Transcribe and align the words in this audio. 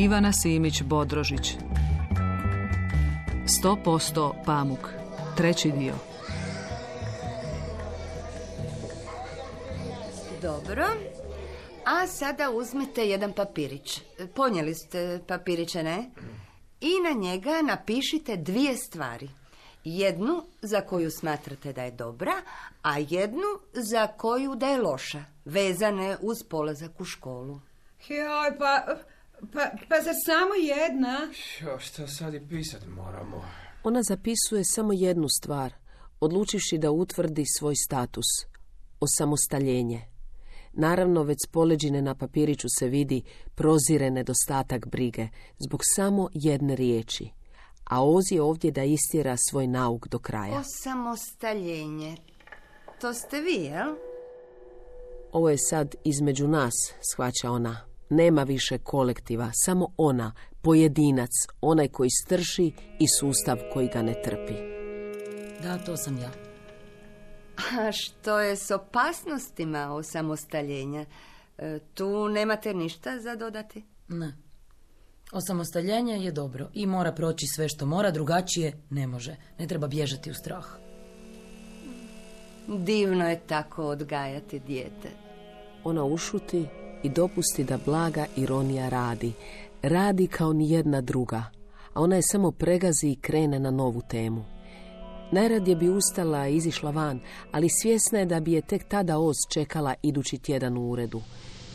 Ivana 0.00 0.32
Simić 0.32 0.82
Bodrožić 0.82 1.56
100% 3.64 4.32
pamuk 4.46 4.88
Treći 5.36 5.72
dio 5.72 5.94
Dobro. 10.42 10.86
A 11.84 12.06
sada 12.06 12.50
uzmite 12.50 13.08
jedan 13.08 13.32
papirić. 13.32 14.02
Ponijeli 14.34 14.74
ste 14.74 15.20
papiriće, 15.28 15.82
ne? 15.82 16.10
I 16.80 16.90
na 17.04 17.20
njega 17.20 17.62
napišite 17.62 18.36
dvije 18.36 18.76
stvari. 18.76 19.28
Jednu 19.84 20.42
za 20.62 20.80
koju 20.80 21.10
smatrate 21.10 21.72
da 21.72 21.82
je 21.82 21.90
dobra, 21.90 22.34
a 22.82 22.98
jednu 22.98 23.48
za 23.72 24.06
koju 24.06 24.54
da 24.54 24.66
je 24.66 24.82
loša, 24.82 25.24
vezane 25.44 26.16
uz 26.20 26.42
polazak 26.42 27.00
u 27.00 27.04
školu. 27.04 27.60
Joj, 28.08 28.58
pa, 28.58 28.96
pa, 29.52 29.70
pa 29.88 29.96
zar 30.04 30.14
samo 30.26 30.54
jedna? 30.54 31.18
Jo, 31.60 31.78
šta 31.78 32.06
sad 32.06 32.34
i 32.34 32.40
pisat 32.48 32.86
moramo? 32.86 33.44
Ona 33.84 34.02
zapisuje 34.02 34.62
samo 34.64 34.92
jednu 34.92 35.26
stvar, 35.28 35.72
odlučivši 36.20 36.78
da 36.78 36.90
utvrdi 36.90 37.44
svoj 37.58 37.74
status, 37.76 38.26
osamostaljenje. 39.00 40.02
Naravno, 40.72 41.22
već 41.22 41.38
s 41.46 41.50
poleđine 41.50 42.02
na 42.02 42.14
papiriću 42.14 42.68
se 42.78 42.88
vidi 42.88 43.22
prozire 43.54 44.10
nedostatak 44.10 44.86
brige, 44.88 45.28
zbog 45.58 45.80
samo 45.82 46.28
jedne 46.34 46.76
riječi. 46.76 47.30
A 47.84 48.04
Oz 48.04 48.24
je 48.30 48.42
ovdje 48.42 48.70
da 48.70 48.84
istjera 48.84 49.36
svoj 49.50 49.66
nauk 49.66 50.08
do 50.08 50.18
kraja. 50.18 50.60
Osamostaljenje. 50.60 52.16
To 53.00 53.14
ste 53.14 53.40
vi, 53.40 53.64
jel? 53.64 53.94
Ovo 55.32 55.50
je 55.50 55.58
sad 55.58 55.94
između 56.04 56.48
nas, 56.48 56.74
shvaća 57.12 57.50
ona. 57.50 57.89
Nema 58.10 58.42
više 58.42 58.78
kolektiva, 58.78 59.50
samo 59.54 59.88
ona, 59.96 60.32
pojedinac, 60.62 61.30
onaj 61.60 61.88
koji 61.88 62.10
strši 62.10 62.72
i 62.98 63.08
sustav 63.08 63.58
koji 63.72 63.88
ga 63.88 64.02
ne 64.02 64.22
trpi. 64.24 64.54
Da, 65.62 65.78
to 65.78 65.96
sam 65.96 66.18
ja. 66.18 66.30
A 67.56 67.92
što 67.92 68.40
je 68.40 68.56
s 68.56 68.70
opasnostima 68.70 69.92
osamostaljenja? 69.92 71.04
E, 71.58 71.78
Tu 71.94 72.28
nemate 72.28 72.74
ništa 72.74 73.18
za 73.18 73.36
dodati? 73.36 73.84
Ne. 74.08 74.36
Osamostaljenje 75.32 76.14
je 76.14 76.32
dobro 76.32 76.68
i 76.74 76.86
mora 76.86 77.12
proći 77.12 77.46
sve 77.46 77.68
što 77.68 77.86
mora, 77.86 78.10
drugačije 78.10 78.82
ne 78.90 79.06
može. 79.06 79.36
Ne 79.58 79.66
treba 79.66 79.86
bježati 79.86 80.30
u 80.30 80.34
strah. 80.34 80.66
Divno 82.68 83.28
je 83.28 83.40
tako 83.46 83.86
odgajati 83.86 84.60
dijete. 84.60 85.08
Ona 85.84 86.04
ušuti 86.04 86.66
i 87.02 87.08
dopusti 87.08 87.64
da 87.64 87.78
blaga 87.86 88.26
ironija 88.36 88.88
radi. 88.88 89.32
Radi 89.82 90.26
kao 90.26 90.52
ni 90.52 90.70
jedna 90.70 91.00
druga, 91.00 91.44
a 91.94 92.00
ona 92.02 92.16
je 92.16 92.22
samo 92.22 92.50
pregazi 92.50 93.08
i 93.08 93.16
krene 93.16 93.58
na 93.58 93.70
novu 93.70 94.02
temu. 94.08 94.44
Najradije 95.32 95.76
bi 95.76 95.88
ustala 95.88 96.48
i 96.48 96.56
izišla 96.56 96.90
van, 96.90 97.20
ali 97.52 97.68
svjesna 97.68 98.18
je 98.18 98.26
da 98.26 98.40
bi 98.40 98.52
je 98.52 98.62
tek 98.62 98.84
tada 98.88 99.18
Oz 99.18 99.36
čekala 99.52 99.94
idući 100.02 100.38
tjedan 100.38 100.76
u 100.76 100.90
uredu. 100.90 101.20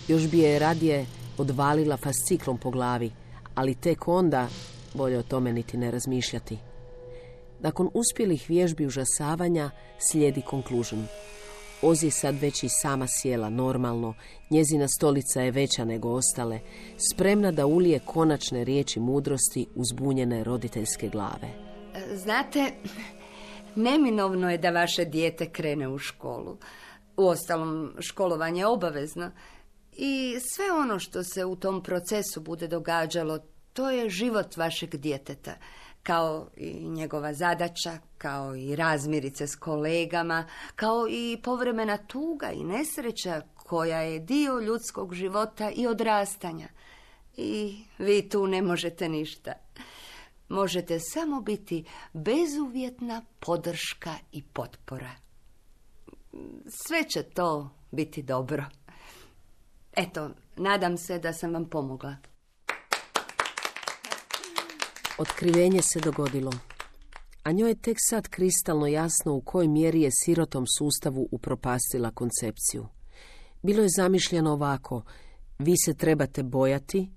Još 0.07 0.29
bi 0.29 0.39
je 0.39 0.59
radije 0.59 1.05
odvalila 1.37 1.97
fasciklom 1.97 2.57
po 2.57 2.71
glavi, 2.71 3.11
ali 3.55 3.75
tek 3.75 4.07
onda 4.07 4.47
bolje 4.93 5.17
o 5.17 5.23
tome 5.23 5.53
niti 5.53 5.77
ne 5.77 5.91
razmišljati. 5.91 6.57
Nakon 7.59 7.89
uspjelih 7.93 8.45
vježbi 8.49 8.85
užasavanja 8.85 9.69
slijedi 9.99 10.41
conclusion. 10.49 11.07
Oz 11.87 12.03
je 12.03 12.11
sad 12.11 12.35
već 12.41 12.63
i 12.63 12.69
sama 12.69 13.07
sjela 13.07 13.49
normalno, 13.49 14.13
njezina 14.49 14.87
stolica 14.87 15.41
je 15.41 15.51
veća 15.51 15.85
nego 15.85 16.09
ostale, 16.09 16.59
spremna 17.11 17.51
da 17.51 17.65
ulije 17.65 17.99
konačne 17.99 18.63
riječi 18.63 18.99
mudrosti 18.99 19.67
uzbunjene 19.75 20.43
roditeljske 20.43 21.09
glave. 21.09 21.49
Znate, 22.13 22.71
neminovno 23.75 24.51
je 24.51 24.57
da 24.57 24.69
vaše 24.69 25.05
dijete 25.05 25.49
krene 25.49 25.87
u 25.87 25.97
školu. 25.97 26.57
Uostalom, 27.17 27.93
školovanje 27.99 28.61
je 28.61 28.67
obavezno. 28.67 29.31
I 29.91 30.35
sve 30.39 30.71
ono 30.71 30.99
što 30.99 31.23
se 31.23 31.45
u 31.45 31.55
tom 31.55 31.83
procesu 31.83 32.41
bude 32.41 32.67
događalo, 32.67 33.39
to 33.73 33.89
je 33.89 34.09
život 34.09 34.57
vašeg 34.57 34.95
djeteta. 34.95 35.55
Kao 36.05 36.47
i 36.57 36.89
njegova 36.89 37.33
zadaća, 37.33 37.97
kao 38.17 38.55
i 38.55 38.75
razmirice 38.75 39.47
s 39.47 39.55
kolegama, 39.55 40.47
kao 40.75 41.07
i 41.09 41.37
povremena 41.43 41.97
tuga 41.97 42.51
i 42.51 42.63
nesreća 42.63 43.41
koja 43.55 44.01
je 44.01 44.19
dio 44.19 44.59
ljudskog 44.59 45.13
života 45.13 45.71
i 45.75 45.87
odrastanja. 45.87 46.67
I 47.37 47.83
vi 47.97 48.29
tu 48.29 48.47
ne 48.47 48.61
možete 48.61 49.09
ništa. 49.09 49.53
Možete 50.49 50.99
samo 50.99 51.41
biti 51.41 51.85
bezuvjetna 52.13 53.21
podrška 53.39 54.13
i 54.31 54.43
potpora. 54.43 55.11
Sve 56.87 57.03
će 57.09 57.23
to 57.23 57.69
biti 57.91 58.23
dobro. 58.23 58.65
Eto, 59.95 60.29
nadam 60.55 60.97
se 60.97 61.19
da 61.19 61.33
sam 61.33 61.53
vam 61.53 61.65
pomogla. 61.65 62.15
Otkrivenje 65.17 65.81
se 65.81 65.99
dogodilo. 65.99 66.51
A 67.43 67.51
njoj 67.51 67.69
je 67.69 67.75
tek 67.75 67.97
sad 68.09 68.27
kristalno 68.27 68.87
jasno 68.87 69.33
u 69.33 69.41
kojoj 69.41 69.67
mjeri 69.67 70.01
je 70.01 70.09
sirotom 70.11 70.65
sustavu 70.77 71.27
upropastila 71.31 72.11
koncepciju. 72.11 72.87
Bilo 73.63 73.83
je 73.83 73.89
zamišljeno 73.97 74.51
ovako, 74.51 75.01
vi 75.59 75.73
se 75.85 75.93
trebate 75.93 76.43
bojati, 76.43 77.09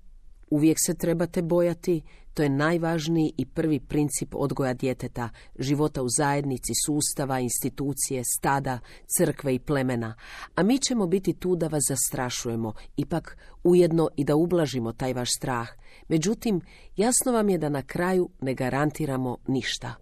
uvijek 0.49 0.77
se 0.85 0.93
trebate 0.93 1.41
bojati, 1.41 2.01
to 2.33 2.43
je 2.43 2.49
najvažniji 2.49 3.33
i 3.37 3.45
prvi 3.45 3.79
princip 3.79 4.35
odgoja 4.35 4.73
djeteta, 4.73 5.29
života 5.59 6.03
u 6.03 6.07
zajednici, 6.17 6.71
sustava, 6.85 7.39
institucije, 7.39 8.23
stada, 8.37 8.79
crkve 9.17 9.55
i 9.55 9.59
plemena. 9.59 10.15
A 10.55 10.63
mi 10.63 10.77
ćemo 10.77 11.07
biti 11.07 11.33
tu 11.33 11.55
da 11.55 11.67
vas 11.67 11.83
zastrašujemo, 11.87 12.73
ipak 12.97 13.37
ujedno 13.63 14.09
i 14.15 14.23
da 14.23 14.35
ublažimo 14.35 14.91
taj 14.93 15.13
vaš 15.13 15.29
strah. 15.37 15.67
Međutim, 16.09 16.61
jasno 16.95 17.31
vam 17.31 17.49
je 17.49 17.57
da 17.57 17.69
na 17.69 17.81
kraju 17.81 18.29
ne 18.41 18.53
garantiramo 18.53 19.37
ništa. 19.47 19.95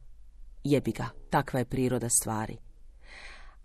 Jebi 0.63 0.91
ga, 0.91 1.09
takva 1.29 1.59
je 1.59 1.65
priroda 1.65 2.09
stvari. 2.09 2.57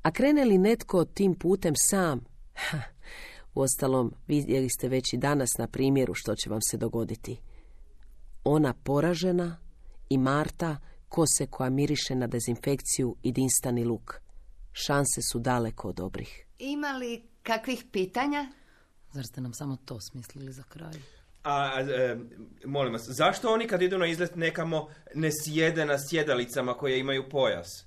A 0.02 0.10
krene 0.10 0.44
li 0.44 0.58
netko 0.58 1.04
tim 1.04 1.34
putem 1.34 1.74
sam? 1.76 2.24
Ha, 2.54 2.78
uostalom, 3.54 4.14
vidjeli 4.26 4.68
ste 4.68 4.88
već 4.88 5.12
i 5.12 5.16
danas 5.16 5.50
na 5.58 5.66
primjeru 5.66 6.14
što 6.14 6.34
će 6.34 6.50
vam 6.50 6.60
se 6.70 6.76
dogoditi. 6.76 7.40
Ona 8.44 8.74
poražena 8.74 9.56
i 10.08 10.18
Marta 10.18 10.76
kose 11.08 11.46
koja 11.46 11.70
miriše 11.70 12.14
na 12.14 12.26
dezinfekciju 12.26 13.16
i 13.22 13.32
dinstani 13.32 13.84
luk. 13.84 14.20
Šanse 14.72 15.22
su 15.32 15.38
daleko 15.38 15.88
od 15.88 15.94
dobrih. 15.94 16.46
Ima 16.58 16.92
li 16.92 17.22
kakvih 17.42 17.84
pitanja? 17.92 18.52
Zar 19.12 19.26
ste 19.26 19.40
nam 19.40 19.54
samo 19.54 19.76
to 19.84 20.00
smislili 20.00 20.52
za 20.52 20.62
kraj? 20.62 21.21
A, 21.42 21.80
e, 21.80 22.16
molim 22.64 22.92
vas, 22.92 23.02
zašto 23.08 23.52
oni 23.52 23.66
kad 23.66 23.82
idu 23.82 23.98
na 23.98 24.06
izlet 24.06 24.36
nekamo 24.36 24.88
ne 25.14 25.30
sjede 25.32 25.84
na 25.84 25.98
sjedalicama 25.98 26.74
koje 26.74 26.98
imaju 26.98 27.28
pojas? 27.28 27.86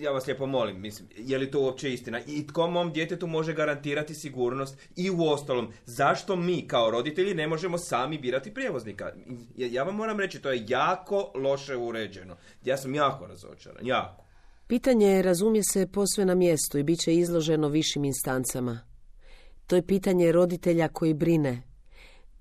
Ja 0.00 0.10
vas 0.10 0.26
lijepo 0.26 0.46
molim, 0.46 0.80
mislim, 0.80 1.08
je 1.16 1.38
li 1.38 1.50
to 1.50 1.60
uopće 1.60 1.92
istina? 1.92 2.20
I 2.26 2.46
tko 2.46 2.70
mom 2.70 2.92
djetetu 2.92 3.26
može 3.26 3.54
garantirati 3.54 4.14
sigurnost? 4.14 4.78
I 4.96 5.10
u 5.10 5.24
ostalom, 5.24 5.72
zašto 5.86 6.36
mi 6.36 6.68
kao 6.68 6.90
roditelji 6.90 7.34
ne 7.34 7.46
možemo 7.46 7.78
sami 7.78 8.18
birati 8.18 8.54
prijevoznika? 8.54 9.12
Ja 9.56 9.68
ja 9.70 9.82
vam 9.82 9.94
moram 9.94 10.20
reći, 10.20 10.42
to 10.42 10.50
je 10.50 10.64
jako 10.68 11.32
loše 11.34 11.76
uređeno. 11.76 12.36
Ja 12.64 12.76
sam 12.76 12.94
jako 12.94 13.26
razočaran, 13.26 13.86
jako. 13.86 14.24
Pitanje 14.66 15.06
je, 15.06 15.22
razumije 15.22 15.62
se, 15.72 15.86
posve 15.86 16.24
na 16.24 16.34
mjestu 16.34 16.78
i 16.78 16.82
bit 16.82 17.00
će 17.00 17.14
izloženo 17.14 17.68
višim 17.68 18.04
instancama. 18.04 18.80
To 19.66 19.76
je 19.76 19.86
pitanje 19.86 20.32
roditelja 20.32 20.88
koji 20.88 21.14
brine. 21.14 21.62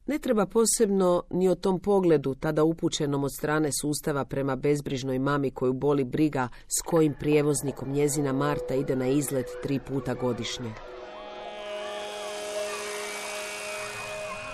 Ne 0.06 0.20
treba 0.20 0.46
posebno 0.46 1.24
ni 1.30 1.50
o 1.50 1.56
tom 1.56 1.80
pogledu, 1.80 2.36
tada 2.36 2.64
upućenom 2.64 3.24
od 3.24 3.34
strane 3.38 3.70
sustava 3.82 4.26
prema 4.26 4.56
bezbrižnoj 4.56 5.20
mami 5.20 5.52
koju 5.52 5.74
boli 5.74 6.04
briga 6.04 6.50
s 6.68 6.82
kojim 6.86 7.14
prijevoznikom 7.20 7.92
njezina 7.92 8.34
Marta 8.34 8.76
ide 8.76 8.96
na 8.96 9.08
izlet 9.08 9.46
tri 9.62 9.80
puta 9.88 10.14
godišnje. 10.14 10.74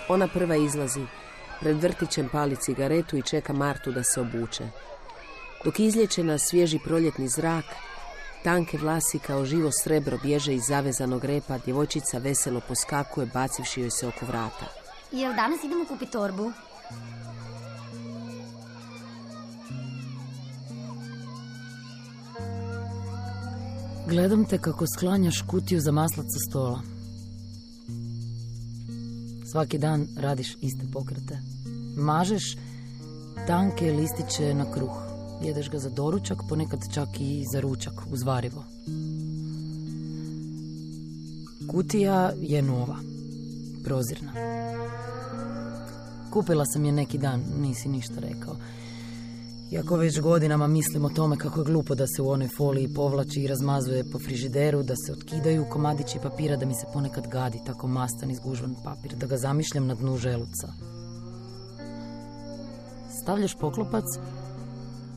Ona 0.08 0.28
prva 0.28 0.56
izlazi, 0.56 1.04
pred 1.60 1.76
vrtićem 1.82 2.28
pali 2.32 2.56
cigaretu 2.56 3.16
i 3.16 3.22
čeka 3.22 3.52
Martu 3.52 3.92
da 3.92 4.02
se 4.02 4.20
obuče. 4.20 4.64
Dok 5.64 5.80
izlječe 5.80 6.24
na 6.24 6.38
svježi 6.38 6.78
proljetni 6.84 7.28
zrak, 7.28 7.64
tanke 8.44 8.78
vlasi 8.78 9.18
kao 9.18 9.44
živo 9.44 9.70
srebro 9.82 10.18
bježe 10.22 10.54
iz 10.54 10.62
zavezanog 10.68 11.24
repa, 11.24 11.58
djevojčica 11.58 12.18
veselo 12.18 12.60
poskakuje 12.68 13.26
bacivši 13.34 13.80
joj 13.80 13.90
se 13.90 14.06
oko 14.06 14.26
vrata. 14.26 14.79
Jel 15.12 15.34
danas 15.34 15.64
idemo 15.64 15.84
kupiti 15.84 16.12
torbu? 16.12 16.52
Gledam 24.08 24.44
te 24.44 24.58
kako 24.58 24.86
sklanjaš 24.86 25.42
kutiju 25.42 25.80
za 25.80 25.92
maslac 25.92 26.26
sa 26.26 26.50
stola. 26.50 26.80
Svaki 29.50 29.78
dan 29.78 30.06
radiš 30.16 30.56
iste 30.60 30.86
pokrete. 30.92 31.38
Mažeš 31.96 32.56
tanke 33.46 33.92
listiće 33.92 34.54
na 34.54 34.72
kruh. 34.72 34.96
Jedeš 35.42 35.70
ga 35.70 35.78
za 35.78 35.90
doručak, 35.90 36.38
ponekad 36.48 36.80
čak 36.94 37.08
i 37.20 37.44
za 37.52 37.60
ručak, 37.60 37.92
uz 38.12 38.22
varivo. 38.22 38.64
Kutija 41.70 42.32
je 42.40 42.62
nova, 42.62 42.96
prozirna. 43.84 44.49
Kupila 46.30 46.64
sam 46.66 46.84
je 46.84 46.92
neki 46.92 47.18
dan, 47.18 47.42
nisi 47.60 47.88
ništa 47.88 48.20
rekao. 48.20 48.56
Iako 49.70 49.96
već 49.96 50.20
godinama 50.20 50.66
mislim 50.66 51.04
o 51.04 51.08
tome 51.08 51.36
kako 51.36 51.60
je 51.60 51.64
glupo 51.64 51.94
da 51.94 52.06
se 52.06 52.22
u 52.22 52.30
onoj 52.30 52.48
foliji 52.56 52.94
povlači 52.94 53.40
i 53.42 53.46
razmazuje 53.46 54.04
po 54.12 54.18
frižideru, 54.18 54.82
da 54.82 54.94
se 54.96 55.12
otkidaju 55.12 55.66
komadići 55.70 56.18
papira, 56.22 56.56
da 56.56 56.66
mi 56.66 56.74
se 56.74 56.86
ponekad 56.92 57.28
gadi 57.28 57.58
tako 57.66 57.88
mastan 57.88 58.30
izgužvan 58.30 58.74
papir, 58.84 59.14
da 59.16 59.26
ga 59.26 59.36
zamišljam 59.36 59.86
na 59.86 59.94
dnu 59.94 60.16
želuca. 60.16 60.68
Stavljaš 63.22 63.54
poklopac, 63.60 64.04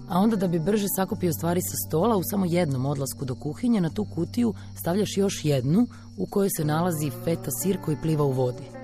a 0.09 0.19
onda 0.19 0.35
da 0.35 0.47
bi 0.47 0.59
brže 0.59 0.87
sakupio 0.95 1.33
stvari 1.33 1.61
sa 1.61 1.87
stola 1.87 2.17
u 2.17 2.23
samo 2.23 2.45
jednom 2.45 2.85
odlasku 2.85 3.25
do 3.25 3.35
kuhinje, 3.35 3.81
na 3.81 3.89
tu 3.89 4.05
kutiju 4.15 4.53
stavljaš 4.79 5.17
još 5.17 5.45
jednu 5.45 5.87
u 6.17 6.25
kojoj 6.25 6.49
se 6.57 6.65
nalazi 6.65 7.11
feta 7.23 7.51
sir 7.61 7.77
koji 7.85 7.97
pliva 8.01 8.23
u 8.23 8.31
vodi. 8.31 8.82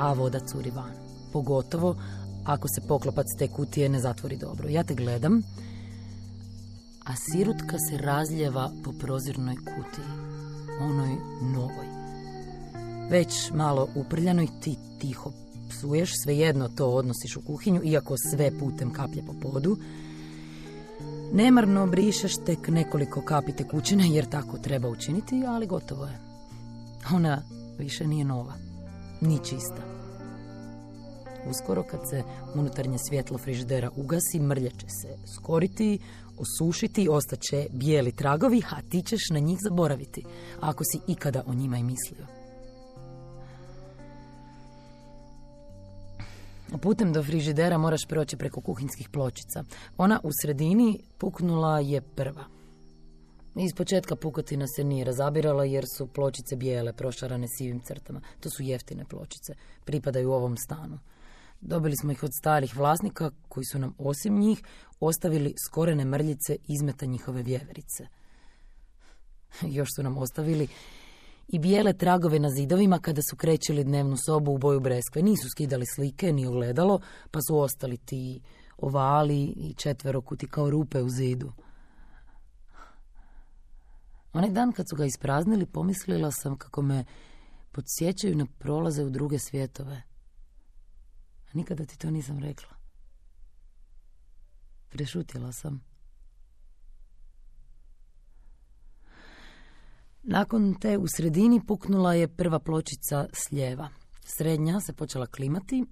A 0.00 0.12
voda 0.12 0.40
curi 0.40 0.70
van. 0.70 0.92
Pogotovo 1.32 1.96
ako 2.44 2.68
se 2.68 2.80
poklopac 2.88 3.26
te 3.38 3.48
kutije 3.48 3.88
ne 3.88 4.00
zatvori 4.00 4.36
dobro. 4.36 4.68
Ja 4.68 4.84
te 4.84 4.94
gledam, 4.94 5.42
a 7.04 7.12
sirutka 7.16 7.78
se 7.78 7.98
razljeva 7.98 8.70
po 8.84 8.92
prozirnoj 8.92 9.56
kutiji, 9.56 10.04
onoj 10.80 11.16
novoj. 11.42 11.86
Već 13.10 13.50
malo 13.54 13.88
uprljanoj 13.94 14.48
ti 14.60 14.76
tiho 14.98 15.32
psuješ, 15.68 16.12
svejedno 16.24 16.68
to 16.68 16.90
odnosiš 16.90 17.36
u 17.36 17.40
kuhinju, 17.40 17.80
iako 17.84 18.14
sve 18.30 18.58
putem 18.58 18.92
kaplje 18.92 19.22
po 19.26 19.34
podu. 19.42 19.76
Nemarno 21.32 21.86
brišeš 21.86 22.36
tek 22.36 22.68
nekoliko 22.68 23.22
kapi 23.22 23.52
tekućine, 23.52 24.08
jer 24.08 24.28
tako 24.28 24.58
treba 24.58 24.88
učiniti, 24.88 25.44
ali 25.48 25.66
gotovo 25.66 26.04
je. 26.04 26.20
Ona 27.14 27.42
više 27.78 28.06
nije 28.06 28.24
nova, 28.24 28.54
ni 29.20 29.38
čista. 29.38 29.82
Uskoro 31.50 31.82
kad 31.82 32.00
se 32.10 32.22
unutarnje 32.54 32.98
svjetlo 32.98 33.38
frižidera 33.38 33.90
ugasi, 33.96 34.40
mrlje 34.40 34.70
će 34.70 34.86
se 34.88 35.16
skoriti, 35.36 35.98
osušiti, 36.38 37.08
ostaće 37.08 37.66
bijeli 37.70 38.12
tragovi, 38.12 38.62
a 38.70 38.82
ti 38.82 39.02
ćeš 39.02 39.20
na 39.30 39.38
njih 39.38 39.58
zaboraviti, 39.68 40.24
ako 40.60 40.84
si 40.84 41.12
ikada 41.12 41.42
o 41.46 41.54
njima 41.54 41.78
i 41.78 41.82
mislio. 41.82 42.26
Putem 46.82 47.12
do 47.12 47.22
frižidera 47.22 47.78
moraš 47.78 48.00
proći 48.08 48.36
preko 48.36 48.60
kuhinskih 48.60 49.08
pločica. 49.08 49.64
Ona 49.96 50.20
u 50.22 50.28
sredini 50.42 51.00
puknula 51.18 51.80
je 51.80 52.00
prva. 52.00 52.59
Iz 53.54 53.74
početka 53.74 54.16
pukotina 54.16 54.66
se 54.66 54.84
nije 54.84 55.04
razabirala 55.04 55.64
jer 55.64 55.84
su 55.96 56.06
pločice 56.06 56.56
bijele, 56.56 56.92
prošarane 56.92 57.46
sivim 57.48 57.80
crtama. 57.80 58.20
To 58.40 58.50
su 58.50 58.62
jeftine 58.62 59.04
pločice, 59.04 59.54
pripadaju 59.84 60.32
ovom 60.32 60.56
stanu. 60.56 60.98
Dobili 61.60 61.96
smo 61.96 62.12
ih 62.12 62.22
od 62.22 62.30
starih 62.40 62.76
vlasnika 62.76 63.30
koji 63.48 63.64
su 63.64 63.78
nam 63.78 63.94
osim 63.98 64.38
njih 64.38 64.62
ostavili 65.00 65.54
skorene 65.66 66.04
mrljice 66.04 66.56
izmeta 66.68 67.06
njihove 67.06 67.42
vjeverice. 67.42 68.06
Još 69.76 69.88
su 69.96 70.02
nam 70.02 70.18
ostavili 70.18 70.68
i 71.48 71.58
bijele 71.58 71.92
tragove 71.92 72.38
na 72.38 72.50
zidovima 72.50 72.98
kada 72.98 73.22
su 73.30 73.36
krećili 73.36 73.84
dnevnu 73.84 74.16
sobu 74.16 74.52
u 74.52 74.58
boju 74.58 74.80
breskve. 74.80 75.22
Nisu 75.22 75.48
skidali 75.48 75.86
slike 75.86 76.32
ni 76.32 76.46
ogledalo, 76.46 77.00
pa 77.30 77.38
su 77.48 77.58
ostali 77.58 77.96
ti 77.96 78.40
ovali 78.78 79.42
i 79.44 79.74
četverokuti 79.74 80.48
kao 80.48 80.70
rupe 80.70 81.02
u 81.02 81.08
zidu. 81.08 81.52
Onaj 84.32 84.50
dan 84.50 84.72
kad 84.72 84.88
su 84.88 84.96
ga 84.96 85.04
ispraznili, 85.04 85.66
pomislila 85.66 86.30
sam 86.30 86.56
kako 86.56 86.82
me 86.82 87.04
podsjećaju 87.72 88.36
na 88.36 88.46
prolaze 88.58 89.04
u 89.04 89.10
druge 89.10 89.38
svjetove. 89.38 90.02
A 91.46 91.50
nikada 91.52 91.84
ti 91.84 91.98
to 91.98 92.10
nisam 92.10 92.38
rekla. 92.38 92.68
Prešutjela 94.88 95.52
sam. 95.52 95.90
Nakon 100.22 100.74
te 100.80 100.98
u 100.98 101.06
sredini 101.16 101.66
puknula 101.66 102.14
je 102.14 102.28
prva 102.28 102.58
pločica 102.58 103.26
s 103.32 103.52
lijeva. 103.52 103.88
Srednja 104.24 104.80
se 104.80 104.92
počela 104.92 105.26
klimati, 105.26 105.84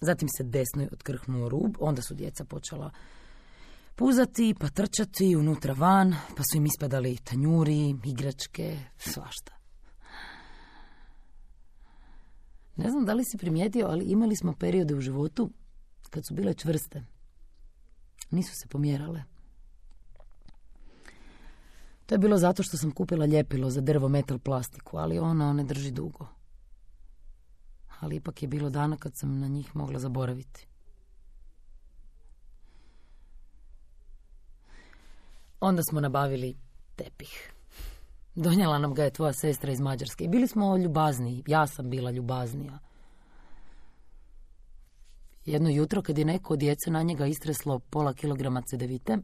zatim 0.00 0.28
se 0.36 0.44
desnoj 0.44 0.88
otkrhnuo 0.92 1.48
rub, 1.48 1.76
onda 1.80 2.02
su 2.02 2.14
djeca 2.14 2.44
počela 2.44 2.90
puzati, 3.94 4.54
pa 4.60 4.68
trčati 4.68 5.36
unutra 5.36 5.74
van, 5.74 6.14
pa 6.36 6.42
su 6.42 6.56
im 6.56 6.66
ispadali 6.66 7.16
tanjuri, 7.16 7.96
igračke, 8.04 8.78
svašta. 8.96 9.52
Ne 12.76 12.90
znam 12.90 13.04
da 13.04 13.14
li 13.14 13.24
si 13.24 13.38
primijetio, 13.38 13.86
ali 13.86 14.04
imali 14.04 14.36
smo 14.36 14.52
periode 14.52 14.94
u 14.94 15.00
životu 15.00 15.50
kad 16.10 16.26
su 16.26 16.34
bile 16.34 16.54
čvrste. 16.54 17.04
Nisu 18.30 18.52
se 18.54 18.68
pomjerale. 18.68 19.22
To 22.06 22.14
je 22.14 22.18
bilo 22.18 22.38
zato 22.38 22.62
što 22.62 22.76
sam 22.76 22.90
kupila 22.90 23.26
ljepilo 23.26 23.70
za 23.70 23.80
drvo, 23.80 24.08
metal, 24.08 24.38
plastiku, 24.38 24.96
ali 24.96 25.18
ono 25.18 25.52
ne 25.52 25.64
drži 25.64 25.90
dugo. 25.90 26.26
Ali 28.00 28.16
ipak 28.16 28.42
je 28.42 28.48
bilo 28.48 28.70
dana 28.70 28.96
kad 28.96 29.12
sam 29.16 29.38
na 29.38 29.48
njih 29.48 29.76
mogla 29.76 29.98
zaboraviti. 29.98 30.66
Onda 35.60 35.82
smo 35.82 36.00
nabavili 36.00 36.56
tepih. 36.96 37.52
Donijela 38.34 38.78
nam 38.78 38.94
ga 38.94 39.04
je 39.04 39.12
tvoja 39.12 39.32
sestra 39.32 39.72
iz 39.72 39.80
Mađarske. 39.80 40.24
I 40.24 40.28
bili 40.28 40.48
smo 40.48 40.76
ljubazniji. 40.76 41.44
Ja 41.46 41.66
sam 41.66 41.90
bila 41.90 42.10
ljubaznija. 42.10 42.78
Jedno 45.44 45.70
jutro 45.70 46.02
kad 46.02 46.18
je 46.18 46.24
neko 46.24 46.52
od 46.52 46.58
djece 46.58 46.90
na 46.90 47.02
njega 47.02 47.26
istreslo 47.26 47.78
pola 47.78 48.14
kilograma 48.14 48.62
cedevite, 48.62 49.18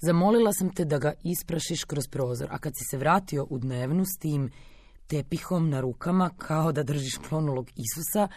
zamolila 0.00 0.52
sam 0.52 0.74
te 0.74 0.84
da 0.84 0.98
ga 0.98 1.12
isprašiš 1.22 1.84
kroz 1.84 2.04
prozor, 2.10 2.48
a 2.50 2.58
kad 2.58 2.72
si 2.76 2.84
se 2.90 2.96
vratio 2.96 3.46
u 3.50 3.58
dnevnu 3.58 4.04
s 4.04 4.18
tim 4.18 4.50
tepihom 5.06 5.70
na 5.70 5.80
rukama, 5.80 6.30
kao 6.38 6.72
da 6.72 6.82
držiš 6.82 7.16
klonulog 7.28 7.70
Isusa, 7.76 8.28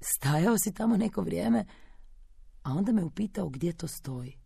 stajao 0.00 0.58
si 0.58 0.74
tamo 0.74 0.96
neko 0.96 1.22
vrijeme, 1.22 1.64
a 2.62 2.72
onda 2.72 2.92
me 2.92 3.04
upitao 3.04 3.48
gdje 3.48 3.72
to 3.72 3.88
stoji. 3.88 4.36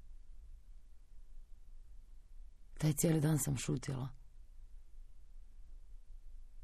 Taj 2.83 2.93
cijeli 2.93 3.21
dan 3.21 3.39
sam 3.39 3.57
šutjela. 3.57 4.09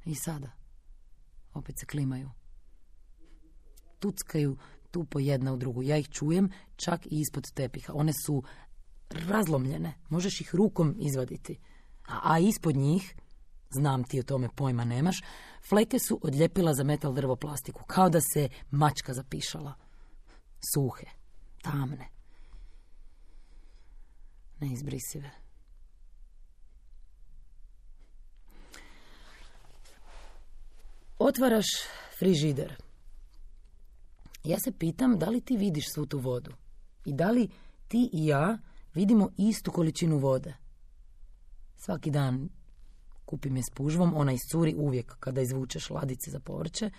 I 0.04 0.14
sada. 0.14 0.50
Opet 1.54 1.78
se 1.78 1.86
klimaju. 1.86 2.30
Tuckaju 3.98 4.56
tu 4.90 5.04
po 5.04 5.18
jedna 5.18 5.52
u 5.52 5.56
drugu. 5.56 5.82
Ja 5.82 5.96
ih 5.96 6.08
čujem 6.08 6.50
čak 6.76 7.06
i 7.06 7.20
ispod 7.20 7.52
tepiha. 7.54 7.92
One 7.92 8.12
su 8.26 8.42
razlomljene. 9.10 9.94
Možeš 10.08 10.40
ih 10.40 10.54
rukom 10.54 10.96
izvaditi. 10.98 11.58
A, 12.08 12.20
a 12.22 12.38
ispod 12.38 12.76
njih, 12.76 13.14
znam 13.70 14.04
ti 14.04 14.20
o 14.20 14.22
tome 14.22 14.48
pojma 14.56 14.84
nemaš, 14.84 15.16
fleke 15.68 15.98
su 15.98 16.20
odljepila 16.22 16.74
za 16.74 16.84
metal 16.84 17.14
drvo 17.14 17.36
plastiku. 17.36 17.84
Kao 17.86 18.10
da 18.10 18.20
se 18.20 18.48
mačka 18.70 19.14
zapišala. 19.14 19.74
Suhe, 20.74 21.06
tamne. 21.62 22.08
Neizbrisive. 24.60 25.47
Otvaraš 31.18 31.66
frižider. 32.18 32.76
Ja 34.44 34.58
se 34.58 34.72
pitam 34.72 35.18
da 35.18 35.30
li 35.30 35.40
ti 35.40 35.56
vidiš 35.56 35.84
svu 35.94 36.06
tu 36.06 36.18
vodu 36.18 36.50
i 37.04 37.12
da 37.12 37.30
li 37.30 37.48
ti 37.88 38.10
i 38.12 38.26
ja 38.26 38.58
vidimo 38.94 39.30
istu 39.36 39.72
količinu 39.72 40.18
vode. 40.18 40.54
Svaki 41.76 42.10
dan 42.10 42.48
kupim 43.24 43.56
je 43.56 43.62
s 43.62 43.74
pužvom, 43.74 44.12
ona 44.16 44.32
iscuri 44.32 44.74
uvijek 44.74 45.16
kada 45.20 45.40
izvučeš 45.40 45.90
ladice 45.90 46.30
za 46.30 46.40
povrće. 46.40 46.90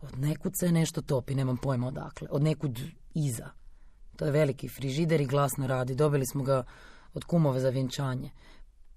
Od 0.00 0.18
nekud 0.18 0.52
se 0.58 0.72
nešto 0.72 1.02
topi, 1.02 1.34
nemam 1.34 1.56
pojma 1.56 1.86
odakle. 1.86 2.28
Od 2.30 2.42
nekud 2.42 2.80
iza. 3.14 3.50
To 4.16 4.24
je 4.24 4.32
veliki 4.32 4.68
frižider 4.68 5.20
i 5.20 5.26
glasno 5.26 5.66
radi. 5.66 5.94
Dobili 5.94 6.26
smo 6.26 6.42
ga 6.44 6.64
od 7.14 7.24
kumove 7.24 7.60
za 7.60 7.68
vjenčanje 7.68 8.30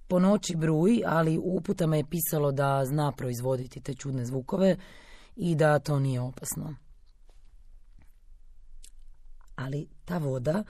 po 0.10 0.20
noći 0.20 0.56
bruji, 0.56 1.04
ali 1.06 1.38
u 1.38 1.56
uputama 1.58 1.96
je 1.96 2.10
pisalo 2.10 2.51
da 2.51 2.86
zna 2.86 3.12
proizvoditi 3.12 3.82
te 3.82 3.94
čudne 3.94 4.25
zvukove 4.25 4.78
i 5.36 5.56
da 5.56 5.80
to 5.80 6.00
nije 6.00 6.22
opasno. 6.22 6.75
Ali 9.56 9.88
ta 10.06 10.18
voda 10.18 10.63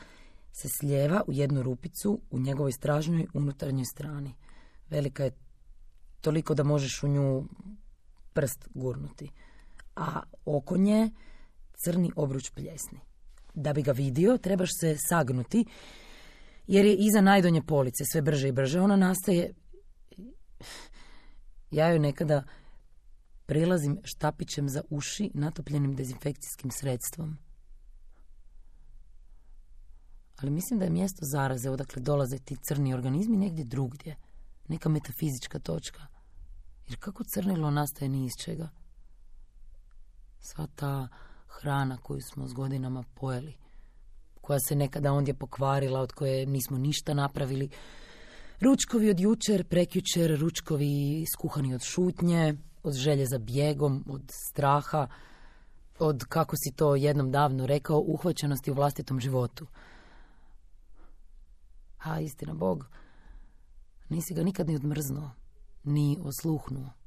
se 0.52 0.68
slijeva 0.80 1.22
u 1.28 1.34
jednu 1.34 1.64
rupicu 1.64 2.22
u 2.32 2.40
njegovoj 2.40 2.72
stražnjoj 2.72 3.28
unutarnjoj 3.34 3.86
strani. 3.86 4.34
Velika 4.90 5.24
je 5.24 5.32
toliko 6.22 6.54
da 6.54 6.64
možeš 6.64 7.04
u 7.04 7.08
nju 7.08 7.46
prst 8.34 8.68
gurnuti. 8.74 9.32
a 9.96 10.22
oko 10.46 10.78
nje 10.78 11.12
crni 11.84 12.12
obruč 12.16 12.50
pljesni. 12.50 13.00
Da 13.54 13.74
bi 13.74 13.82
ga 13.82 13.92
vidio, 13.92 14.38
trebaš 14.38 14.70
se 14.80 14.96
sagnuti, 15.10 15.66
jer 16.70 16.86
je 16.86 16.96
iza 16.96 17.22
najdonje 17.22 17.62
police 17.62 18.06
sve 18.06 18.22
brže 18.22 18.48
i 18.48 18.52
brže. 18.52 18.82
Ona 18.82 18.96
nastaje... 18.96 19.54
Ja 21.72 21.90
joj 21.90 22.00
nekada 22.00 22.44
prilazim 23.46 24.00
štapićem 24.04 24.70
za 24.70 24.82
uši 24.90 25.32
natopljenim 25.34 25.96
dezinfekcijskim 25.96 26.72
sredstvom. 26.72 27.38
Ali 30.42 30.52
mislim 30.52 30.80
da 30.80 30.86
je 30.86 30.92
mjesto 30.92 31.26
zaraze 31.26 31.70
odakle 31.70 32.02
dolaze 32.02 32.38
ti 32.38 32.56
crni 32.56 32.94
organizmi 32.94 33.38
negdje 33.38 33.66
drugdje. 33.66 34.16
Neka 34.68 34.90
metafizička 34.90 35.60
točka. 35.60 36.08
Jer 36.88 37.00
kako 37.00 37.24
crnilo 37.24 37.72
nastaje 37.72 38.10
ni 38.10 38.26
iz 38.26 38.34
čega? 38.38 38.70
Sva 40.40 40.68
ta 40.76 41.08
hrana 41.48 41.98
koju 41.98 42.22
smo 42.22 42.48
s 42.48 42.54
godinama 42.54 43.04
pojeli, 43.14 43.58
koja 44.50 44.60
se 44.60 44.76
nekada 44.76 45.14
ondje 45.14 45.34
pokvarila, 45.34 46.00
od 46.02 46.12
koje 46.12 46.46
nismo 46.46 46.78
ništa 46.78 47.14
napravili. 47.14 47.70
Ručkovi 48.62 49.10
od 49.10 49.20
jučer, 49.20 49.64
prekjučer, 49.68 50.40
ručkovi 50.40 51.26
skuhani 51.34 51.76
od 51.76 51.82
šutnje, 51.84 52.56
od 52.84 52.94
želje 52.94 53.26
za 53.26 53.38
bijegom, 53.38 54.04
od 54.08 54.22
straha, 54.50 55.08
od, 56.00 56.24
kako 56.30 56.56
si 56.56 56.76
to 56.76 56.96
jednom 56.96 57.32
davno 57.32 57.66
rekao, 57.66 58.00
uhvaćenosti 58.00 58.72
u 58.72 58.74
vlastitom 58.74 59.20
životu. 59.20 59.68
A 61.98 62.20
istina 62.20 62.54
Bog, 62.54 62.86
nisi 64.10 64.34
ga 64.34 64.44
nikad 64.44 64.68
ni 64.68 64.76
odmrznuo, 64.76 65.32
ni 65.84 66.18
osluhnuo. 66.22 66.99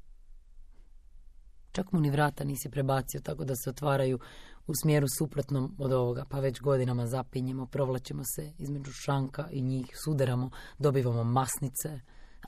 Čak 1.73 1.91
mu 1.91 1.99
ni 1.99 2.09
vrata 2.09 2.43
nisi 2.43 2.69
prebacio 2.69 3.21
tako 3.21 3.45
da 3.45 3.55
se 3.55 3.69
otvaraju 3.69 4.19
u 4.67 4.73
smjeru 4.81 5.07
suprotnom 5.17 5.75
od 5.79 5.91
ovoga, 5.91 6.25
pa 6.29 6.39
već 6.39 6.61
godinama 6.61 7.07
zapinjemo, 7.07 7.65
provlačimo 7.65 8.23
se 8.35 8.51
između 8.57 8.91
šanka 8.91 9.47
i 9.51 9.61
njih, 9.61 9.85
suderamo, 10.03 10.49
dobivamo 10.79 11.23
masnice, 11.23 11.99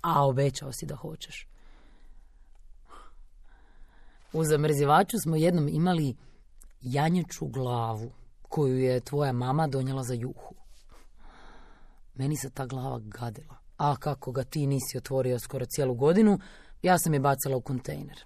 a 0.01 0.27
obećao 0.27 0.72
si 0.72 0.86
da 0.86 0.96
hoćeš. 0.96 1.48
U 4.34 4.44
zamrzivaču 4.44 5.17
smo 5.24 5.36
jednom 5.36 5.67
imali 5.67 6.15
janječu 6.82 7.48
glavu 7.48 8.12
koju 8.41 8.79
je 8.79 9.00
tvoja 9.00 9.32
mama 9.32 9.67
donijela 9.67 10.03
za 10.03 10.13
juhu. 10.13 10.55
Meni 12.15 12.38
se 12.38 12.50
ta 12.50 12.65
glava 12.65 13.00
gadila. 13.00 13.58
A 13.77 13.96
kako 13.96 14.32
ga 14.32 14.44
ti 14.44 14.67
nisi 14.67 14.98
otvorio 14.98 15.39
skoro 15.39 15.65
cijelu 15.65 15.94
godinu, 15.96 16.39
ja 16.82 16.98
sam 17.00 17.13
je 17.13 17.20
bacila 17.20 17.58
u 17.58 17.62
kontejner. 17.62 18.25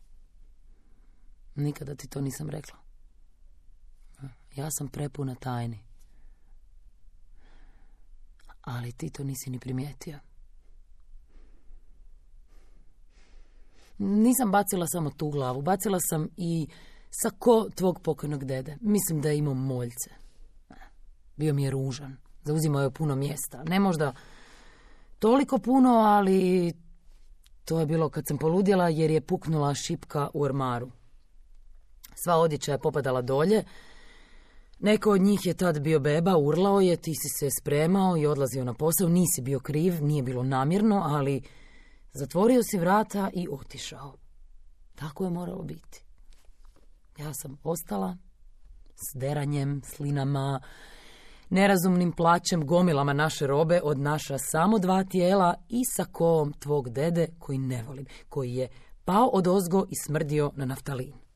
Nikada 1.59 1.95
ti 1.95 2.07
to 2.07 2.21
nisam 2.21 2.49
rekla. 2.49 2.77
Ja 4.55 4.67
sam 4.71 4.87
prepuna 4.87 5.35
tajni. 5.35 5.79
Ali 8.61 8.91
ti 8.91 9.09
to 9.09 9.23
nisi 9.23 9.49
ni 9.49 9.59
primijetio. 9.59 10.19
Nisam 13.97 14.51
bacila 14.51 14.87
samo 14.87 15.09
tu 15.09 15.29
glavu, 15.29 15.61
bacila 15.61 15.99
sam 16.09 16.27
i 16.37 16.67
sako 17.09 17.69
tvog 17.75 18.01
pokojnog 18.01 18.45
dede. 18.45 18.77
Mislim 18.81 19.21
da 19.21 19.29
je 19.29 19.37
imao 19.37 19.53
moljce. 19.53 20.09
Bio 21.35 21.53
mi 21.53 21.63
je 21.63 21.71
ružan. 21.71 22.17
Zauzimao 22.43 22.81
je 22.81 22.91
puno 22.91 23.15
mjesta. 23.15 23.63
Ne 23.63 23.79
možda 23.79 24.13
toliko 25.19 25.57
puno, 25.57 25.89
ali 25.89 26.73
to 27.65 27.79
je 27.79 27.85
bilo 27.85 28.09
kad 28.09 28.23
sam 28.27 28.37
poludjela 28.37 28.89
jer 28.89 29.11
je 29.11 29.21
puknula 29.21 29.73
šipka 29.73 30.29
u 30.33 30.41
ormaru. 30.43 30.91
Sva 32.23 32.35
odjeća 32.35 32.71
je 32.71 32.79
popadala 32.79 33.21
dolje. 33.21 33.63
Neko 34.79 35.11
od 35.11 35.21
njih 35.21 35.45
je 35.45 35.53
tad 35.53 35.79
bio 35.79 35.99
beba, 35.99 36.37
urlao 36.37 36.81
je, 36.81 36.95
ti 36.95 37.13
si 37.13 37.29
se 37.39 37.49
spremao 37.61 38.17
i 38.17 38.25
odlazio 38.25 38.63
na 38.63 38.73
posao. 38.73 39.09
Nisi 39.09 39.41
bio 39.41 39.59
kriv, 39.59 40.03
nije 40.03 40.23
bilo 40.23 40.43
namjerno, 40.43 41.03
ali 41.05 41.41
zatvorio 42.13 42.63
si 42.63 42.77
vrata 42.77 43.29
i 43.33 43.47
otišao. 43.51 44.13
Tako 44.95 45.23
je 45.23 45.29
moralo 45.29 45.63
biti. 45.63 46.03
Ja 47.17 47.33
sam 47.33 47.57
ostala 47.63 48.17
s 48.95 49.19
deranjem, 49.19 49.81
slinama, 49.85 50.61
nerazumnim 51.49 52.11
plaćem, 52.11 52.65
gomilama 52.65 53.13
naše 53.13 53.47
robe 53.47 53.81
od 53.83 53.99
naša 53.99 54.37
samo 54.37 54.79
dva 54.79 55.03
tijela 55.03 55.55
i 55.69 55.81
sa 55.85 56.05
koom 56.05 56.53
tvog 56.53 56.89
dede 56.89 57.27
koji 57.39 57.57
ne 57.57 57.83
volim, 57.83 58.05
koji 58.29 58.53
je 58.53 58.69
pao 59.05 59.27
od 59.27 59.47
ozgo 59.47 59.85
i 59.89 59.95
smrdio 60.05 60.51
na 60.55 60.65
naftalin. 60.65 61.28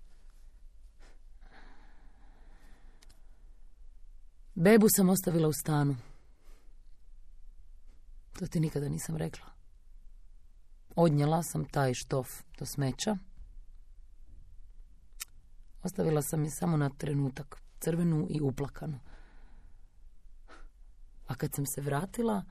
Bebu 4.56 4.88
sam 4.90 5.10
ostavila 5.10 5.48
u 5.48 5.54
stanu. 5.54 5.96
To 8.40 8.48
ti 8.48 8.60
nikada 8.60 8.90
nisam 8.90 9.18
rekla. 9.18 9.46
Odnjela 10.96 11.44
sam 11.44 11.66
taj 11.66 11.94
štof 11.94 12.28
do 12.60 12.66
smeća. 12.66 13.18
Ostavila 15.84 16.22
sam 16.22 16.44
je 16.44 16.52
samo 16.52 16.78
na 16.78 16.90
trenutak, 16.90 17.62
crvenu 17.80 18.28
i 18.30 18.42
uplakanu. 18.42 19.00
A 21.28 21.36
kad 21.36 21.54
sam 21.54 21.66
se 21.66 21.82
vratila, 21.82 22.44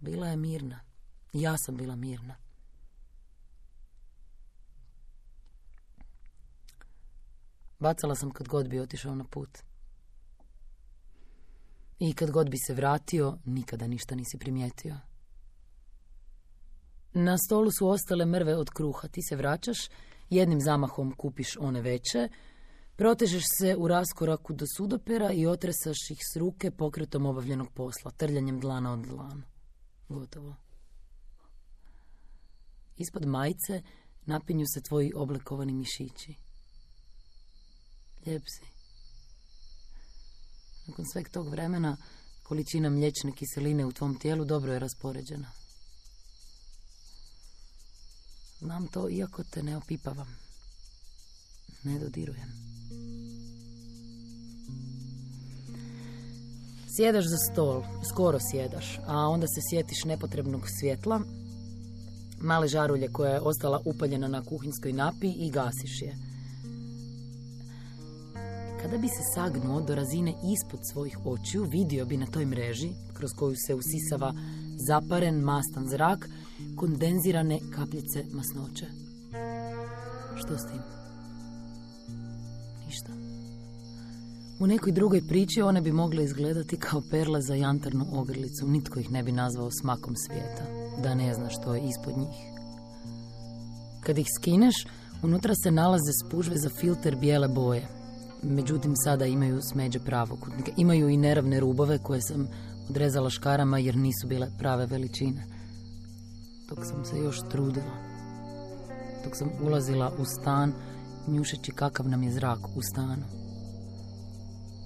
bila 0.00 0.26
je 0.28 0.36
mirna. 0.36 0.80
Ja 1.32 1.58
sam 1.58 1.76
bila 1.76 1.96
mirna. 1.96 2.36
Bacala 7.78 8.14
sam 8.14 8.30
kad 8.30 8.48
god 8.48 8.68
bi 8.68 8.80
otišao 8.80 9.14
na 9.14 9.24
put. 9.24 9.67
I 11.98 12.12
kad 12.14 12.30
god 12.30 12.50
bi 12.50 12.56
se 12.66 12.74
vratio, 12.74 13.38
nikada 13.44 13.86
ništa 13.86 14.14
nisi 14.14 14.38
primijetio. 14.38 14.96
Na 17.12 17.38
stolu 17.38 17.70
su 17.70 17.88
ostale 17.88 18.26
mrve 18.26 18.56
od 18.56 18.70
kruha. 18.70 19.08
Ti 19.08 19.20
se 19.28 19.36
vraćaš, 19.36 19.78
jednim 20.30 20.60
zamahom 20.60 21.14
kupiš 21.16 21.56
one 21.60 21.80
veće, 21.80 22.28
protežeš 22.96 23.44
se 23.58 23.76
u 23.76 23.88
raskoraku 23.88 24.52
do 24.52 24.64
sudopera 24.76 25.32
i 25.32 25.46
otresaš 25.46 26.10
ih 26.10 26.18
s 26.32 26.36
ruke 26.36 26.70
pokretom 26.70 27.26
obavljenog 27.26 27.72
posla, 27.74 28.10
trljanjem 28.10 28.60
dlana 28.60 28.92
od 28.92 29.00
dlana. 29.00 29.42
Gotovo. 30.08 30.56
Ispod 32.96 33.26
majice 33.26 33.82
napinju 34.26 34.64
se 34.74 34.82
tvoji 34.82 35.12
oblikovani 35.14 35.72
mišići. 35.72 36.34
Lijep 38.26 38.42
si. 38.46 38.77
Nakon 40.88 41.04
sveg 41.12 41.28
tog 41.28 41.48
vremena, 41.48 41.96
količina 42.42 42.90
mliječne 42.90 43.32
kiseline 43.32 43.84
u 43.84 43.92
tvom 43.92 44.18
tijelu 44.18 44.44
dobro 44.44 44.72
je 44.72 44.78
raspoređena. 44.78 45.50
Znam 48.60 48.86
to 48.86 49.08
iako 49.10 49.44
te 49.44 49.62
ne 49.62 49.76
opipavam. 49.76 50.36
Ne 51.82 51.98
dodirujem. 51.98 52.48
Sjedaš 56.96 57.24
za 57.24 57.36
stol, 57.52 57.82
skoro 58.12 58.38
sjedaš, 58.50 58.98
a 59.06 59.28
onda 59.28 59.46
se 59.46 59.60
sjetiš 59.70 60.04
nepotrebnog 60.04 60.62
svjetla, 60.80 61.20
male 62.40 62.68
žarulje 62.68 63.08
koja 63.12 63.32
je 63.32 63.40
ostala 63.40 63.82
upaljena 63.84 64.28
na 64.28 64.44
kuhinskoj 64.44 64.92
napi 64.92 65.28
i 65.28 65.50
gasiš 65.50 66.02
je. 66.02 66.16
Kada 68.82 68.98
bi 68.98 69.08
se 69.08 69.22
sagnuo 69.34 69.80
do 69.80 69.94
razine 69.94 70.34
ispod 70.54 70.80
svojih 70.92 71.18
očiju, 71.24 71.64
vidio 71.64 72.06
bi 72.06 72.16
na 72.16 72.26
toj 72.26 72.46
mreži, 72.46 72.90
kroz 73.12 73.30
koju 73.38 73.54
se 73.66 73.74
usisava 73.74 74.34
zaparen 74.86 75.40
mastan 75.40 75.88
zrak, 75.88 76.28
kondenzirane 76.76 77.58
kapljice 77.74 78.24
masnoće. 78.32 78.86
Što 80.36 80.58
s 80.58 80.66
tim? 80.70 80.82
Ništa. 82.86 83.12
U 84.60 84.66
nekoj 84.66 84.92
drugoj 84.92 85.26
priči 85.28 85.62
one 85.62 85.80
bi 85.80 85.92
mogle 85.92 86.24
izgledati 86.24 86.76
kao 86.76 87.02
perle 87.10 87.42
za 87.42 87.54
jantarnu 87.54 88.06
ogrlicu. 88.12 88.66
Nitko 88.66 89.00
ih 89.00 89.10
ne 89.10 89.22
bi 89.22 89.32
nazvao 89.32 89.70
smakom 89.70 90.16
svijeta, 90.16 90.64
da 91.02 91.14
ne 91.14 91.34
zna 91.34 91.50
što 91.50 91.74
je 91.74 91.82
ispod 91.88 92.18
njih. 92.18 92.58
Kad 94.00 94.18
ih 94.18 94.26
skineš, 94.36 94.74
unutra 95.22 95.54
se 95.54 95.70
nalaze 95.70 96.12
spužve 96.24 96.56
za 96.56 96.70
filter 96.80 97.16
bijele 97.16 97.48
boje. 97.48 97.97
Međutim, 98.42 98.96
sada 98.96 99.26
imaju 99.26 99.62
smeđe 99.62 99.98
pravokutnika. 99.98 100.72
Imaju 100.76 101.08
i 101.08 101.16
neravne 101.16 101.60
rubove 101.60 101.98
koje 101.98 102.22
sam 102.22 102.48
odrezala 102.90 103.30
škarama 103.30 103.78
jer 103.78 103.96
nisu 103.96 104.26
bile 104.26 104.50
prave 104.58 104.86
veličine. 104.86 105.46
Dok 106.68 106.78
sam 106.84 107.04
se 107.04 107.18
još 107.18 107.38
trudila. 107.50 108.08
Dok 109.24 109.36
sam 109.36 109.50
ulazila 109.62 110.12
u 110.18 110.24
stan, 110.24 110.72
njušeći 111.28 111.72
kakav 111.72 112.08
nam 112.08 112.22
je 112.22 112.32
zrak 112.32 112.58
u 112.76 112.82
stanu. 112.82 113.24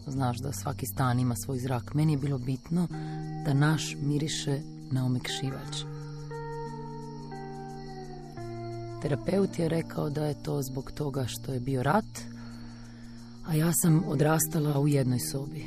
Znaš 0.06 0.38
da 0.38 0.52
svaki 0.52 0.86
stan 0.86 1.20
ima 1.20 1.34
svoj 1.36 1.58
zrak. 1.58 1.94
Meni 1.94 2.12
je 2.12 2.18
bilo 2.18 2.38
bitno 2.38 2.88
da 3.44 3.54
naš 3.54 3.96
miriše 4.02 4.60
na 4.90 5.06
omekšivač. 5.06 5.84
Terapeut 9.02 9.58
je 9.58 9.68
rekao 9.68 10.10
da 10.10 10.26
je 10.26 10.42
to 10.42 10.62
zbog 10.62 10.92
toga 10.92 11.24
što 11.26 11.52
je 11.52 11.60
bio 11.60 11.82
rat, 11.82 12.31
a 13.46 13.54
ja 13.54 13.72
sam 13.72 14.04
odrastala 14.06 14.80
u 14.80 14.88
jednoj 14.88 15.18
sobi. 15.18 15.66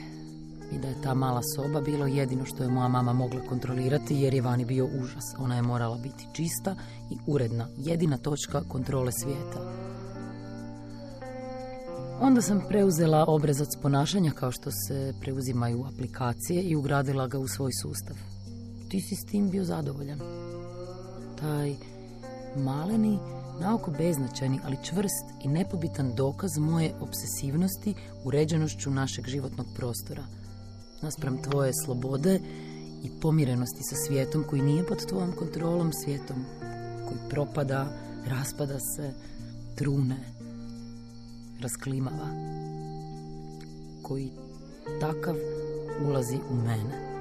I 0.72 0.78
da 0.78 0.88
je 0.88 1.02
ta 1.04 1.14
mala 1.14 1.42
soba 1.56 1.82
bilo 1.82 2.08
jedino 2.08 2.46
što 2.46 2.64
je 2.64 2.70
moja 2.70 2.88
mama 2.88 3.14
mogla 3.14 3.42
kontrolirati 3.50 4.16
jer 4.16 4.34
je 4.34 4.42
vani 4.42 4.66
bio 4.66 4.86
užas. 4.86 5.26
Ona 5.38 5.56
je 5.56 5.62
morala 5.62 5.98
biti 5.98 6.28
čista 6.34 6.76
i 7.12 7.18
uredna, 7.28 7.68
jedina 7.78 8.18
točka 8.18 8.62
kontrole 8.68 9.12
svijeta. 9.12 9.86
Onda 12.22 12.42
sam 12.42 12.62
preuzela 12.70 13.26
obrazac 13.28 13.76
ponašanja 13.82 14.32
kao 14.32 14.52
što 14.52 14.72
se 14.72 15.14
preuzimaju 15.22 15.86
aplikacije 15.94 16.64
i 16.64 16.76
ugradila 16.76 17.28
ga 17.28 17.40
u 17.40 17.48
svoj 17.48 17.72
sustav. 17.82 18.16
Ti 18.90 19.02
si 19.02 19.16
s 19.16 19.26
tim 19.26 19.50
bio 19.50 19.64
zadovoljan. 19.64 20.20
Taj 21.40 21.76
maleni, 22.58 23.20
naoko 23.60 23.92
beznačajni, 23.92 24.60
ali 24.66 24.84
čvrst 24.84 25.26
i 25.44 25.48
nepobitan 25.48 26.16
dokaz 26.16 26.58
moje 26.58 26.94
obsesivnosti 27.00 27.94
uređenošću 28.24 28.92
našeg 28.92 29.28
životnog 29.28 29.68
prostora. 29.76 30.24
Naspram 31.02 31.42
tvoje 31.42 31.72
slobode 31.86 32.40
i 33.04 33.20
pomirenosti 33.22 33.84
sa 33.84 33.96
svijetom 33.96 34.44
koji 34.50 34.62
nije 34.62 34.86
pod 34.86 35.06
tvojom 35.06 35.32
kontrolom, 35.32 35.94
svijetom 35.94 36.46
koji 37.08 37.30
propada, 37.30 37.88
raspada 38.28 38.80
se, 38.80 39.14
trune, 39.76 40.18
rasklimava, 41.62 42.30
koji 44.02 44.32
takav 45.00 45.36
ulazi 46.08 46.38
u 46.50 46.56
mene. 46.56 47.15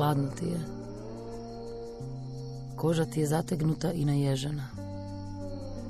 Hladno 0.00 0.28
ti 0.28 0.44
je. 0.44 0.60
Koža 2.76 3.04
ti 3.04 3.20
je 3.20 3.26
zategnuta 3.26 3.92
i 3.92 4.04
naježena. 4.04 4.68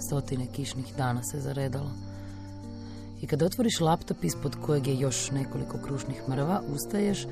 Stotine 0.00 0.46
kišnih 0.46 0.94
dana 0.96 1.22
se 1.22 1.40
zaredalo. 1.40 1.90
I 3.22 3.26
kad 3.26 3.42
otvoriš 3.42 3.80
laptop 3.80 4.24
ispod 4.24 4.56
kojeg 4.66 4.86
je 4.86 4.98
još 4.98 5.30
nekoliko 5.30 5.78
krušnih 5.78 6.22
mrva, 6.28 6.62
ustaješ 6.74 7.26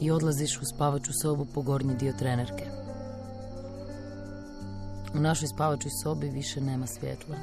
i 0.00 0.10
odlaziš 0.10 0.58
u 0.62 0.64
spavaču 0.64 1.12
sobu 1.22 1.46
po 1.54 1.62
gornji 1.62 1.94
dio 1.94 2.12
trenerke. 2.18 2.66
U 5.14 5.20
našoj 5.20 5.48
spavačoj 5.48 5.90
sobi 6.02 6.28
više 6.28 6.60
nema 6.60 6.86
svjetla. 6.86 7.36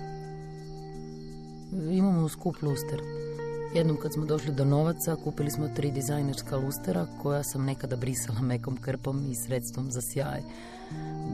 Imamo 1.92 2.30
skup 2.30 2.62
luster. 2.62 3.19
Jednom 3.74 3.98
kad 3.98 4.14
smo 4.14 4.26
došli 4.26 4.54
do 4.54 4.66
novaca, 4.66 5.16
kupili 5.24 5.52
smo 5.52 5.68
tri 5.68 5.92
dizajnerska 5.92 6.58
lustera 6.58 7.08
koja 7.22 7.44
sam 7.44 7.66
nekada 7.66 7.96
brisala 7.96 8.42
mekom 8.42 8.78
krpom 8.78 9.32
i 9.32 9.36
sredstvom 9.36 9.92
za 9.92 10.02
sjaj. 10.02 10.42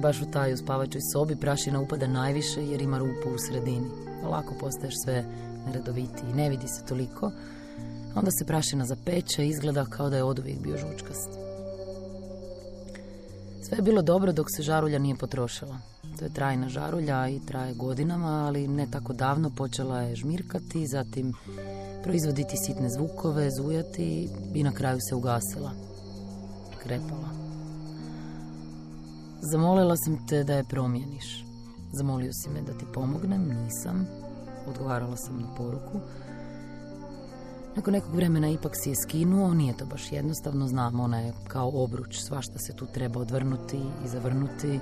Baš 0.01 0.21
u 0.21 0.31
taj 0.31 0.53
u 0.53 0.57
spavačoj 0.57 1.01
sobi 1.13 1.35
prašina 1.35 1.81
upada 1.81 2.07
najviše 2.07 2.65
jer 2.65 2.81
ima 2.81 2.97
rupu 2.97 3.29
u 3.35 3.37
sredini. 3.37 3.87
Lako 4.23 4.53
postaješ 4.59 4.93
sve 5.03 5.25
neredovitiji, 5.67 6.33
ne 6.33 6.49
vidi 6.49 6.67
se 6.67 6.85
toliko. 6.85 7.31
Onda 8.15 8.31
se 8.31 8.45
prašina 8.45 8.85
zapeče 8.85 9.45
i 9.45 9.49
izgleda 9.49 9.85
kao 9.85 10.09
da 10.09 10.17
je 10.17 10.23
oduvijek 10.23 10.59
bio 10.59 10.77
žučkast. 10.77 11.44
Sve 13.67 13.77
je 13.77 13.81
bilo 13.81 14.01
dobro 14.01 14.31
dok 14.31 14.47
se 14.55 14.63
žarulja 14.63 14.99
nije 14.99 15.15
potrošila. 15.15 15.77
To 16.19 16.25
je 16.25 16.33
trajna 16.33 16.69
žarulja 16.69 17.29
i 17.29 17.39
traje 17.39 17.73
godinama, 17.73 18.45
ali 18.47 18.67
ne 18.67 18.87
tako 18.91 19.13
davno 19.13 19.49
počela 19.49 20.01
je 20.01 20.15
žmirkati, 20.15 20.87
zatim 20.87 21.33
proizvoditi 22.03 22.57
sitne 22.57 22.89
zvukove, 22.89 23.51
zujati 23.51 24.29
i 24.53 24.63
na 24.63 24.71
kraju 24.71 24.99
se 25.09 25.15
ugasila. 25.15 25.71
Krepala. 26.83 27.29
Zamolila 29.41 29.95
sam 29.97 30.27
te 30.27 30.43
da 30.43 30.53
je 30.53 30.63
promijeniš. 30.63 31.45
Zamolio 31.93 32.33
si 32.33 32.49
me 32.49 32.61
da 32.61 32.73
ti 32.73 32.85
pomognem, 32.93 33.47
nisam. 33.47 34.07
Odgovarala 34.67 35.17
sam 35.17 35.41
na 35.41 35.55
poruku. 35.57 35.99
Nakon 37.75 37.93
nekog 37.93 38.15
vremena 38.15 38.49
ipak 38.49 38.71
si 38.75 38.89
je 38.89 38.95
skinuo, 38.95 39.53
nije 39.53 39.77
to 39.77 39.85
baš 39.85 40.11
jednostavno, 40.11 40.67
znam, 40.67 40.99
ona 40.99 41.19
je 41.19 41.33
kao 41.47 41.71
obruč, 41.73 42.17
svašta 42.17 42.59
se 42.59 42.73
tu 42.73 42.85
treba 42.85 43.19
odvrnuti 43.19 43.77
i 44.05 44.07
zavrnuti. 44.07 44.79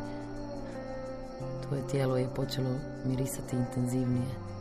Tvoje 1.68 1.88
tijelo 1.88 2.18
je 2.18 2.34
počelo 2.36 2.70
mirisati 3.06 3.56
intenzivnije. 3.56 4.54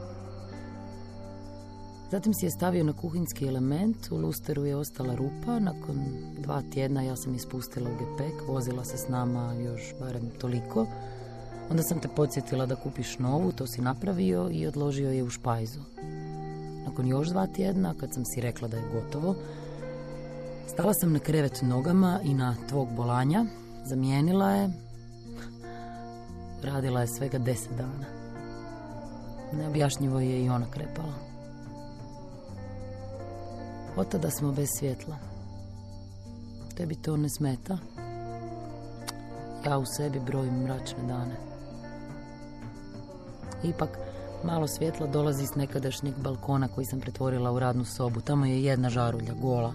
Zatim 2.11 2.35
si 2.35 2.47
je 2.47 2.51
stavio 2.51 2.85
na 2.85 2.92
kuhinski 2.92 3.47
element, 3.47 4.11
u 4.11 4.16
lusteru 4.16 4.64
je 4.64 4.77
ostala 4.77 5.14
rupa, 5.14 5.59
nakon 5.59 6.05
dva 6.38 6.62
tjedna 6.73 7.03
ja 7.03 7.16
sam 7.16 7.35
ispustila 7.35 7.90
u 7.90 7.92
gepek, 7.92 8.49
vozila 8.49 8.85
se 8.85 8.97
s 8.97 9.09
nama 9.09 9.55
još 9.55 9.95
barem 10.01 10.31
toliko. 10.40 10.87
Onda 11.71 11.83
sam 11.83 12.01
te 12.01 12.09
podsjetila 12.09 12.66
da 12.66 12.77
kupiš 12.77 13.18
novu, 13.18 13.53
to 13.53 13.66
si 13.66 13.81
napravio 13.81 14.49
i 14.53 14.66
odložio 14.66 15.11
je 15.11 15.23
u 15.23 15.31
špajzu. 15.31 15.81
Nakon 16.87 17.07
još 17.07 17.29
dva 17.29 17.47
tjedna, 17.47 17.95
kad 18.01 18.14
sam 18.14 18.25
si 18.25 18.40
rekla 18.40 18.68
da 18.68 18.77
je 18.77 18.90
gotovo, 18.92 19.35
stala 20.68 20.95
sam 20.95 21.12
na 21.12 21.18
krevet 21.18 21.62
nogama 21.62 22.21
i 22.25 22.35
na 22.35 22.57
tvog 22.68 22.88
bolanja, 22.97 23.45
zamijenila 23.85 24.51
je, 24.51 24.71
radila 26.62 27.01
je 27.01 27.07
svega 27.07 27.38
deset 27.38 27.73
dana. 27.77 28.07
Neobjašnjivo 29.53 30.21
je 30.21 30.45
i 30.45 30.49
ona 30.49 30.66
krepala. 30.71 31.14
Od 33.97 34.09
tada 34.09 34.31
smo 34.31 34.53
bez 34.53 34.68
svjetla. 34.79 35.16
Tebi 36.77 36.95
to 36.95 37.16
ne 37.16 37.29
smeta? 37.29 37.79
Ja 39.66 39.79
u 39.79 39.85
sebi 39.87 40.21
brojim 40.21 40.62
mračne 40.62 41.03
dane. 41.09 41.37
Ipak, 43.62 43.99
malo 44.45 44.67
svjetla 44.67 45.07
dolazi 45.07 45.47
s 45.47 45.55
nekadašnjeg 45.55 46.15
balkona 46.19 46.69
koji 46.69 46.85
sam 46.85 47.01
pretvorila 47.01 47.53
u 47.53 47.59
radnu 47.59 47.85
sobu. 47.85 48.21
Tamo 48.21 48.47
je 48.47 48.65
jedna 48.65 48.91
žarulja, 48.91 49.35
gola. 49.35 49.75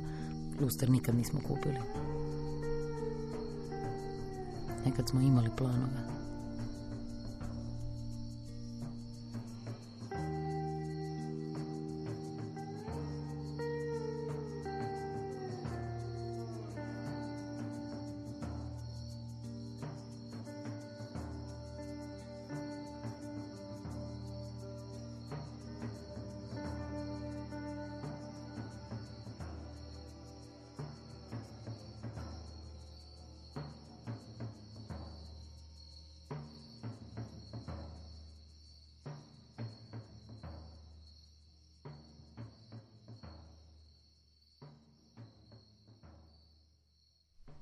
Luster 0.62 0.90
nikad 0.90 1.16
nismo 1.16 1.40
kupili. 1.48 1.80
Nekad 4.86 5.10
smo 5.10 5.22
imali 5.22 5.50
planove. 5.58 6.17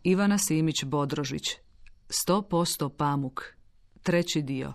Ivana 0.08 0.38
Simić 0.38 0.84
Bodrožić 0.84 1.44
100% 2.28 2.90
pamuk 2.98 3.44
Treći 4.04 4.42
dio 4.42 4.74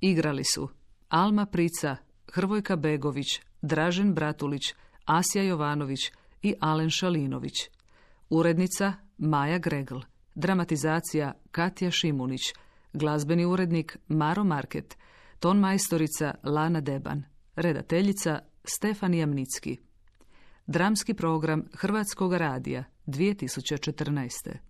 Igrali 0.00 0.44
su 0.44 0.68
Alma 1.08 1.46
Prica, 1.46 1.96
Hrvojka 2.32 2.76
Begović, 2.76 3.26
Dražen 3.62 4.14
Bratulić, 4.14 4.62
Asja 5.04 5.42
Jovanović 5.42 6.00
i 6.42 6.54
Alen 6.60 6.90
Šalinović. 6.90 7.52
Urednica 8.30 8.92
Maja 9.18 9.58
Gregl. 9.58 9.98
Dramatizacija 10.34 11.32
Katja 11.50 11.90
Šimunić. 11.90 12.42
Glazbeni 12.92 13.44
urednik 13.44 13.98
Maro 14.08 14.44
Market. 14.44 14.96
Ton 15.40 15.58
majstorica 15.58 16.34
Lana 16.42 16.80
Deban. 16.80 17.22
Redateljica 17.56 18.40
Stefan 18.64 19.12
Mnicki. 19.12 19.80
Dramski 20.66 21.14
program 21.14 21.64
Hrvatskog 21.72 22.34
radija 22.34 22.84
2014. 23.06 24.60